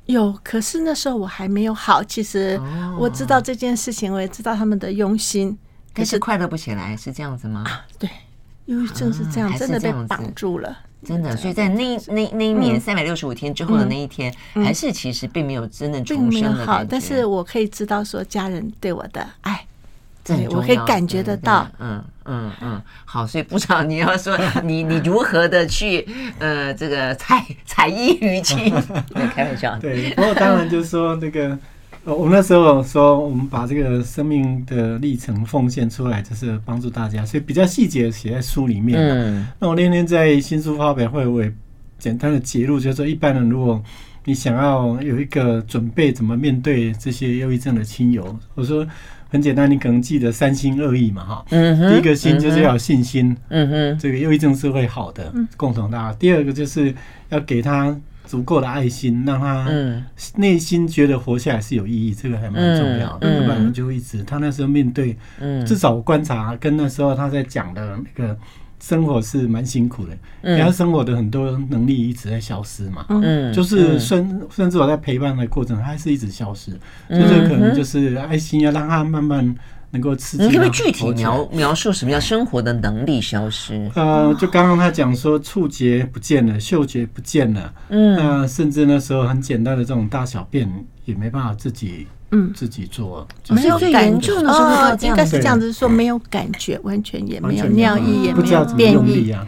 [0.07, 2.03] 有，可是那时候我还没有好。
[2.03, 2.61] 其实
[2.99, 5.57] 我知道这件事情，我也知道他们的用心，
[5.95, 7.65] 可是快乐不起来，是这样子吗？
[7.67, 8.11] 啊、对，
[8.67, 11.37] 忧郁症是这样，真的被绑住了，真的。
[11.37, 16.87] 所以在那那那一年三百六十五天之后的那一天，还是其实并没有真的重生的感觉。
[16.91, 19.25] 但是我可以知道说家人对我的
[20.29, 20.37] 爱。
[20.37, 26.07] 对，我可以感觉得到，嗯嗯嗯，好，所以部长，你要说 你你如何的去
[26.39, 28.73] 呃这个采采衣娱亲，
[29.35, 31.59] 开玩笑，对，不过当然就是说那个，
[32.05, 39.01] 我们那时候说我们把这个生命的历程奉献出来，就是帮助大家，所以比较细节写在书里面。
[39.01, 41.53] 嗯，那我那天在新书发表会，我也
[41.99, 43.83] 简单的揭露，就是说一般人如果
[44.25, 48.87] 你想要有一个准备，怎么面对这些忧郁症的亲友，我说。
[49.33, 51.45] 很简单，你可能记得三心二意嘛，哈。
[51.49, 51.91] 嗯哼。
[51.91, 53.35] 第一个心就是要有信心。
[53.49, 53.99] 嗯哼。
[53.99, 56.17] 这个忧郁症是会好的，共同的。
[56.19, 56.95] 第二个就是
[57.31, 59.67] 要给他足够的爱心，让他
[60.37, 63.35] 内心觉得活下来是有意义，这个还蛮重要的。
[63.35, 65.17] 要不然就一直他那时候面对，
[65.67, 68.37] 至少我观察跟那时候他在讲的那个。
[68.83, 76.73] 生活是蛮辛苦的，因为他生活的很多能力一直在消失嘛，嗯，就是甚甚至我在陪伴的过程，他还是一直消失，
[77.09, 79.55] 就是可能就是爱心要让他慢慢
[79.93, 80.43] 能够刺激。
[80.43, 83.89] 你可不可以具体描描述什么叫生活的能力消失？
[83.95, 90.69] 呃，就刚刚他讲说触觉不见了，嗅觉不见了，嗯，那甚至那时候很简单的这种大小便
[91.05, 99.47] 也没办法自己嗯自己做，没有感觉哦，应该是这样子说，没有感觉，完全也没有尿意，也没有便意啊。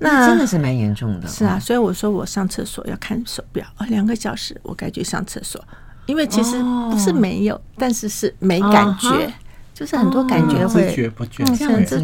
[0.00, 1.28] 那真的是蛮严重的。
[1.28, 5.62] 是啊，所以我说我上厕所要看手表，两个小时我该去上厕所，
[6.06, 9.32] 因为其实不是没有，但是是没感觉。
[9.74, 11.44] 就是很多感觉会，知觉不觉，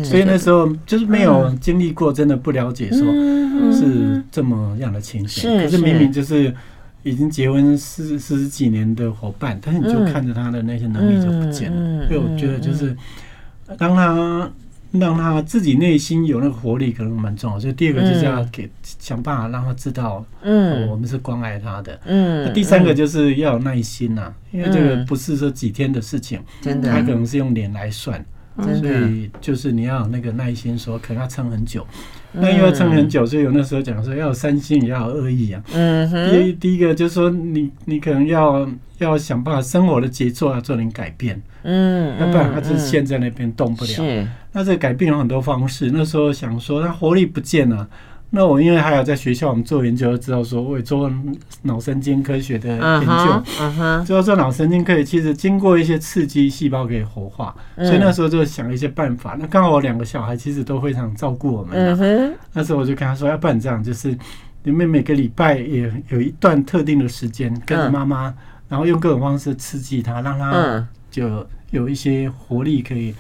[0.03, 3.01] 所以那时候就是没有经历过，真的不了解说
[3.70, 5.55] 是这么样的情形。
[5.59, 6.53] 可是明明就是
[7.03, 12.07] 已经结婚四四十几年的伙伴，但是你就看着他的那些能力就不见了。
[12.07, 12.96] 所以我觉得就是
[13.76, 14.51] 当他。
[14.90, 17.61] 让他自己内心有那个活力，可能蛮重要。
[17.61, 22.01] 所以第二个就是要给想办法让他知道，嗯，我们是关爱他的。
[22.07, 28.24] 嗯，第三个就是要有耐心呐，因为这个不是说几天的事情，真的，他可能是用年来算，
[28.63, 31.87] 所以就是你要有那个耐心，说可能要撑很久。
[32.33, 35.63] 那因为撑很久，所以有那时候讲说要有三心，也要有二意啊。
[35.73, 36.31] 嗯哼。
[36.31, 41.41] 第一第一个就是说，你你可能要要想办法生活的节奏要做点改变。
[41.63, 43.91] 嗯，要不然他就陷在那边动不了。
[43.91, 45.91] 是，那这个改变有很多方式。
[45.93, 47.89] 那时候想说，他活力不见了。
[48.31, 51.11] 那我因为还有在学校，我们做研究，知道说，我也做
[51.62, 53.43] 脑神经科学的研究。
[53.61, 57.55] 嗯哼，知道说脑神经可以其实经过一些刺激，细胞可以活化。
[57.76, 59.35] 所以那时候就想一些办法。
[59.41, 61.74] 那刚好我两个小孩其实都非常照顾我们。
[61.74, 64.14] 嗯哼，那时候我就跟他说，要不然这样，就是
[64.62, 68.35] 你们每个礼拜也有一段特定的时间跟着妈妈，
[68.68, 73.14] 然后用各种方式刺激他，让他就有一些活力可以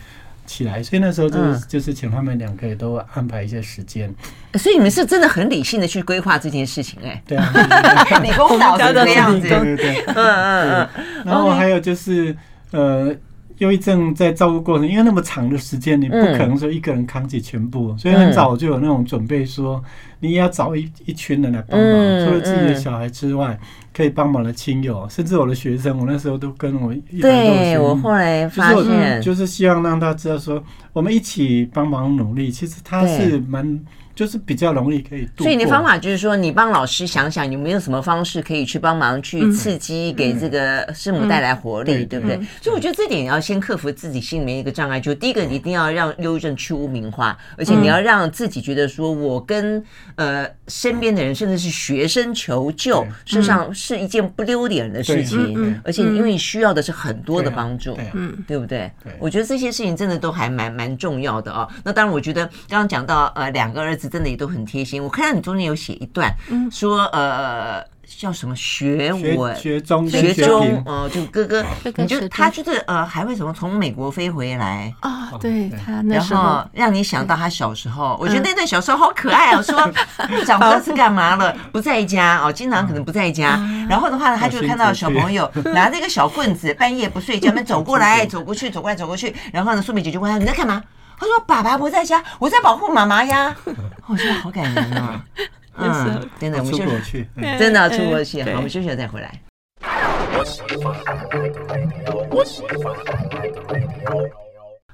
[0.48, 4.12] 起来，所以那时候就是就是请他们两个也都安排一些时间。
[4.54, 10.88] 所以你们是真的很理性的去规划这件事情，哎，对啊，理工岛的这样子，对对对，嗯嗯嗯。
[11.26, 12.34] 然后还有就是
[12.72, 13.14] 呃。
[13.58, 19.82] 忧郁症在照顾过程，因为那么长的时间，你不可能说一个人扛起全部，所以很早就有那种准备，说
[20.20, 21.88] 你也要找一一群人来帮忙，
[22.24, 23.58] 除了自己的小孩之外，
[23.92, 33.80] 可以帮忙的亲友，甚至我的学生，我那时候都跟我一对我后来发现，就是希望让他知道说，我们一起帮忙努力，其实他是蛮。
[34.18, 42.36] 就是比较容易可以，所以你的方法就是说，你帮老师想想有没有什么方式可以去帮忙去刺激，给这个师母带来活力，对不对？
[42.60, 49.80] 所以我觉得这点要先克服自己心里面一个障碍，就第一个，你一定要让忧郁症去污名化，而且你要让自己觉得说，我跟
[50.16, 58.90] 呃身边的人，甚至是学生求救，事实上是一件不丢脸的事情，而且因为你需要的是很多的帮助，嗯，对不对？
[59.20, 61.68] 我觉得这些事情真的都还蛮蛮重要的哦。
[61.84, 64.07] 那当然，我觉得刚刚讲到呃两个儿子。
[64.08, 65.02] 真的也都很贴心。
[65.02, 66.32] 我看到你中间有写一段，
[66.70, 67.82] 说呃
[68.18, 71.62] 叫什么学文学中学中哦，就哥哥，
[71.96, 75.30] 你就他就是呃还会什么从美国飞回来啊？
[75.38, 79.62] 对他那时候让你想到他小时候，我觉得那段小时候好可爱哦。
[79.62, 79.76] 说
[80.46, 83.60] 长不知道是干嘛了，不在家哦，经常可能不在家。
[83.88, 89.34] 然后的话呢，他就看到小朋友 拿着一个小棍子，半夜不睡觉，们走过来 走过去，走过来走过去。
[89.52, 90.82] 然后呢，苏美姐就问他你在干嘛？
[91.18, 93.54] 他说：“爸爸不在家，我在保护妈妈呀。
[94.06, 95.24] ”我觉得好感人啊！
[95.80, 97.26] 嗯，真的，我们休息，
[97.58, 98.42] 真的要出国去。
[98.42, 99.40] 好，我们休息了再回来。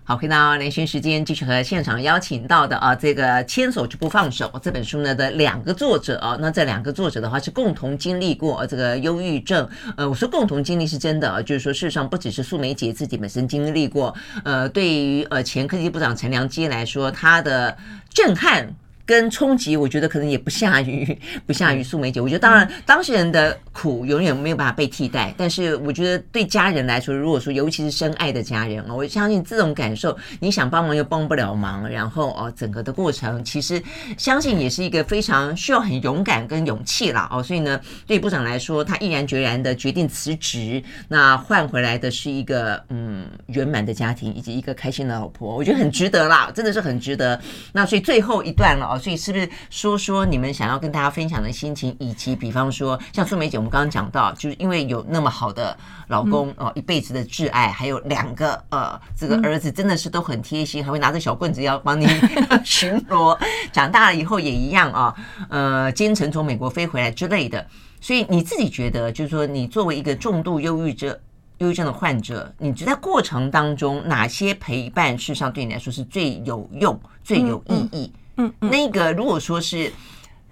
[0.07, 9.67] 好，回到连线时间，继续和现场邀请到的啊，这个《牵手就不放手》这本书呢的两个作者啊，那这两个作者的话是共同经历过这个忧郁症。
[9.97, 17.75] 呃，我说共同经历是真的啊，就是说事实上不只是素梅姐自己本身经历过，呃，对于呃前科技部长陈良基来说，他的
[18.13, 18.75] 震撼。
[19.07, 22.21] 跟冲击，我觉得可能也不下于 不下于素梅姐。
[22.21, 33.83] 我觉得当然当事人的苦永远没有办法被替代，但是我觉得对家人来说，如果说尤其是深爱的家人啊，我相信这种感受，你想帮忙又帮不了忙，然后哦，整个的过程其实
[34.17, 37.43] 相信也是一个非常需要很勇敢跟勇气了哦。
[37.43, 47.39] 所以呢，对部长来说，他毅然决然的决定辞职，那换回来的是一个嗯圆满的家庭以及一个开心的老婆，我觉得很值得啦，真的是很值得。
[47.73, 48.94] 那所以最后一段了。
[48.99, 55.77] 所以是不是说说你们想要跟大家分享的心情，以及比方说像素梅姐，我们刚刚讲到，就是因为有那么好的
[56.09, 62.07] 老公哦，一辈子的挚爱，还有两个呃，这个儿子真的是都很贴心，还会拿着小棍子要帮你
[62.65, 63.39] 巡逻。
[63.73, 65.15] 长大了以后也一样啊，
[65.49, 67.67] 呃，兼程从美国飞回来之类的。
[68.01, 71.17] 所以你自己觉得，就是说你作为一个重度忧郁症、
[71.59, 78.13] 忧郁症的患者，你觉得在过程当中哪些陪伴，事实上对你来说是最有用、最有意义？
[78.15, 78.21] 嗯，
[78.61, 79.93] 那个如果说是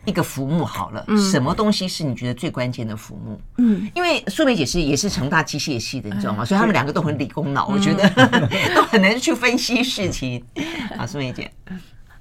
[0.05, 3.39] 一个浮木好了，嗯，什么东西是你觉得最关键的浮木？
[3.59, 6.45] 嗯，因为素梅姐是也是成大机械系的，你知道吗？
[6.45, 8.09] 所以他们两个都很理工脑，我觉得
[8.75, 10.45] 都很难去分析事情。
[10.99, 11.51] 啊，素梅姐，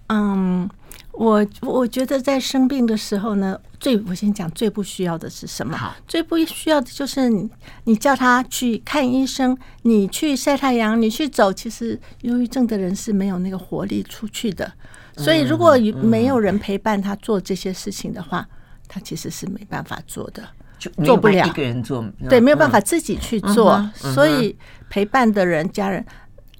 [0.09, 0.69] 嗯，
[1.13, 5.75] 我我觉得在生病的时候呢，最我先讲最不需要的是什么？
[5.75, 7.49] 好，最不需要的就是你，
[7.85, 11.51] 你叫他去看医生，你去晒太阳，你去走。
[11.51, 14.71] 其实忧郁症的人是没有那个活力出去的，
[15.17, 18.47] 所以如果没有人陪伴他做这些事情的话，
[18.87, 20.43] 他其实是没办法做的，
[20.77, 23.83] 就做不了一个人做，对，没有办法自己去做。
[23.93, 24.55] 所以
[24.89, 26.05] 陪伴的人、家人。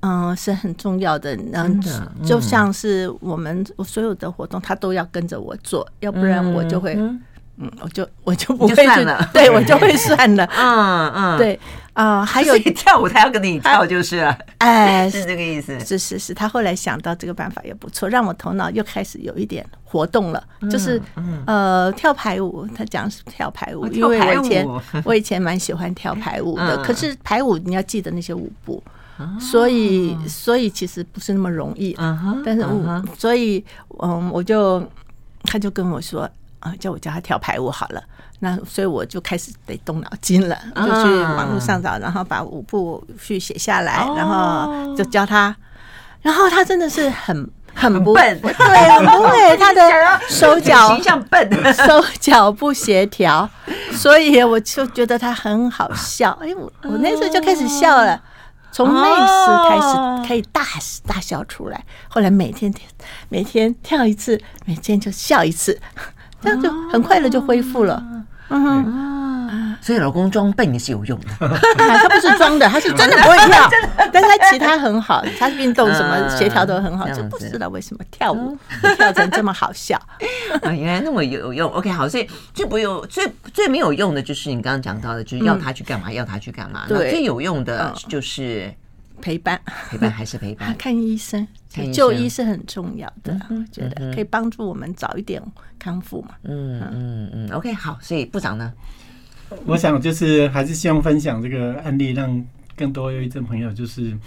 [0.03, 1.35] 嗯，是很重要的。
[1.53, 1.79] 嗯，
[2.25, 6.97] 就像是我们我所有的活动，他都要跟着我做，要不然我就会，
[7.61, 9.25] 嗯，我就我就不会去了。
[9.31, 10.43] 对，我就会算了。
[10.57, 11.59] 嗯嗯，对
[11.93, 14.37] 啊，还有跳舞，他要跟你跳就是了。
[14.57, 15.79] 哎， 是这个意思。
[15.81, 20.43] 是是是，他后来想到这个办法也不错，让我头脑又开始有一点活动了。
[20.69, 21.01] 就是
[21.45, 24.67] 呃，跳排舞，他讲是跳排舞，因为我以前
[25.05, 26.81] 我以前蛮喜欢跳排舞的。
[26.83, 28.83] 可是排舞你要记得那些舞步。
[29.39, 31.95] 所以，所以其实不是那么容易。
[32.43, 33.63] 但是我，所以，
[33.99, 34.83] 嗯，我就，
[35.43, 36.27] 他就跟我说，
[36.61, 38.01] 啊，叫我教他跳排舞好了。
[38.39, 45.55] 那所以我就开始得动脑筋了，就去网络上找，然后把舞步去写下来，然后就教他。
[46.21, 49.81] 然后他真的是很很不笨，对，很不会， 他的
[50.27, 53.47] 手脚形象笨， 手脚不协调，
[53.91, 56.31] 所以我就觉得他很好笑。
[56.41, 58.21] 哎，我我那时候就开始笑了。
[58.73, 60.63] 从那时开始可以大
[61.05, 62.73] 大笑出来，后来每天
[63.27, 65.77] 每天跳一次，每天就笑一次，
[66.41, 68.03] 这样就很快乐就恢复了。
[68.49, 71.27] 嗯哼，所以老公装笨也是有用的，
[71.77, 73.69] 他不是装的，他是真的不会跳，
[74.11, 78.57] 但他其他很好，他运动什么协调都很好，就不知道为什么跳舞
[78.97, 79.97] 跳成这么好笑。
[80.63, 81.71] 啊，原来那么有用。
[81.71, 86.83] OK，好，所以最不用最最没有用的就是你刚刚讲到的，就是要他去干嘛，要他去干嘛。
[86.89, 88.69] 对，最有用的就是
[89.21, 89.57] 陪伴，
[89.89, 90.75] 陪伴还是陪伴。
[90.77, 91.47] 看医生，
[91.93, 95.41] 就医是很重要的，我觉得可以帮助我们早一点
[95.79, 96.35] 康复嘛。
[96.43, 97.49] 嗯嗯嗯。
[97.51, 98.73] OK，好，所以部长呢，
[99.65, 102.45] 我想就是还是希望分享这个案例，让
[102.75, 104.17] 更多忧郁症朋友就是，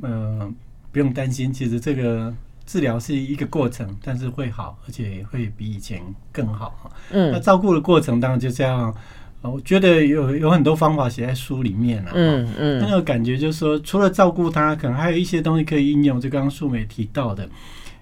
[0.00, 0.52] 呃，
[0.90, 2.34] 不用担心，其实这个。
[2.66, 6.88] 治疗是一个过程，但是会好，而且会比以前更好。
[7.10, 8.94] 嗯，那照顾的过程当然就这样。
[9.42, 12.10] 我觉得有有很多方法写在书里面了。
[12.14, 16.20] 嗯嗯，那个感觉就是说，除了照顾他，可能还有一些东西可以应用。
[16.20, 17.48] 就刚刚素梅提到的，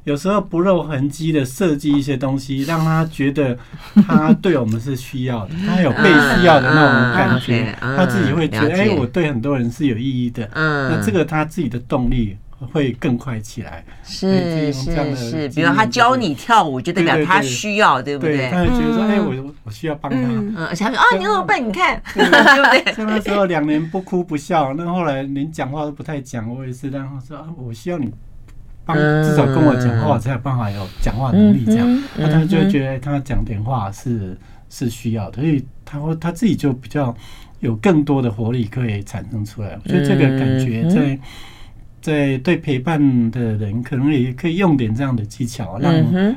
[0.03, 3.57] 有时候不露痕迹的设计一些东西，让他觉得
[4.07, 10.49] 他对我们是需要的，他有被需要的那种感觉，他自己会觉得，哎，我对很多人是有意义的。
[10.55, 12.37] 嗯，那这个他自己的动力。
[12.73, 18.51] 会更快起来，是是是，比如他教你跳舞，就代表他需要，对不对？
[18.51, 20.19] 他会觉得说，哎，我我需要帮他。
[20.19, 22.95] 嗯，而且他说，啊，你那么笨，你看， 对不对？
[22.95, 28.13] 像那时候两年不哭不笑，那后来连讲话都不太讲，我也是，然后说，啊，我需要你
[28.85, 32.03] 帮，至少跟我讲话，才有办法有讲话能力这样。
[32.17, 34.37] 那他就会觉得他讲点话是
[34.69, 37.15] 是需要的，所以他会他自己就比较
[37.61, 39.79] 有更多的活力可以产生出来。
[39.85, 41.17] 我觉得这个感觉在。
[42.01, 45.93] 在对陪伴的人，可能也可以用点这样的技巧，让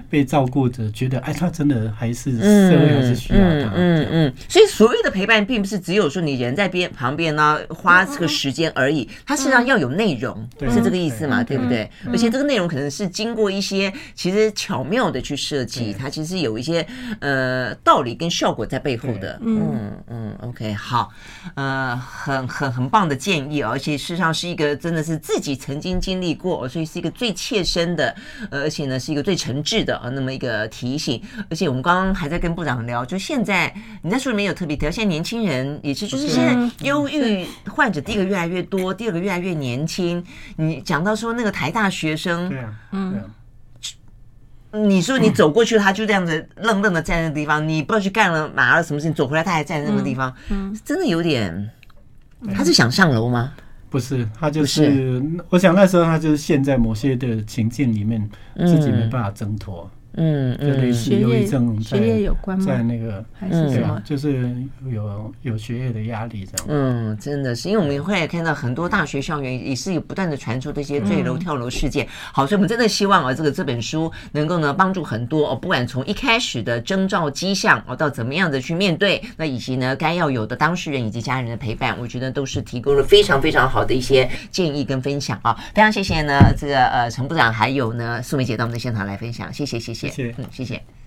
[0.09, 3.71] 被照顾者觉得，哎，他真的还是社会还是需要他。
[3.75, 4.33] 嗯嗯。
[4.49, 9.07] 所以所谓的陪伴，并不是只有说你人在边旁边呢，花这个时间而已。
[9.25, 11.43] 它实际上要有内容，是这个意思嘛？
[11.43, 11.89] 对不对？
[12.07, 16.85] 而且这个内容可能是经过一些其实巧妙的去设计，它其实有一些
[17.19, 19.39] 呃道理跟效果在背后的。
[19.45, 20.35] 嗯嗯。
[20.41, 21.11] OK，好，
[21.53, 25.50] 呃，很很很棒的建议，而且事实上是一个真的是自己。
[25.55, 28.15] 曾经经历过，所以是一个最切身的，
[28.49, 31.21] 而且呢是一个最诚挚的啊，那么一个提醒。
[31.49, 40.23] 而且我们刚刚还在跟部长聊，就现在你在书里面有特别提到，现在年轻人也是，就是现在忧郁患者第一个越来越多，第二个越来越年轻。
[40.57, 43.21] 你讲到说那个台大学生，对啊，嗯，
[44.87, 51.69] 你说你走过去，他就这样子愣愣的站在那个地方，你不知道去干了嘛了什么事情，走回来他还站在那个地方，嗯，真的有点，
[52.55, 53.53] 他是想上楼吗？
[53.91, 58.27] 不是，他就是，我想那时候他就是陷在某些的情境里面，
[58.65, 59.83] 自己没办法挣脱。
[59.83, 62.65] 嗯，就类似忧郁症，学业有关吗？
[62.65, 64.01] 在那个还是什么？
[64.03, 64.53] 就是
[64.89, 66.65] 有有学业的压力这样。
[66.67, 72.05] 嗯，真的是，因为我们会看到很多大学校园也是有不断的传出这些坠楼跳楼事件。
[72.33, 85.57] 好，所以我们真的希望啊，这个这本书能够呢帮助很多哦，不管从一开始的征兆迹象哦，到怎么样的去面对，那以及呢该要有的当事人以及家人的陪伴，我觉得都是提供了非常非常好的一些建议跟分享啊。
[85.73, 90.09] 非常谢谢呢这个呃陈部长还有呢素梅姐到我们的现场来分享，谢谢谢谢谢。
[90.09, 90.81] 谢谢，嗯，谢谢。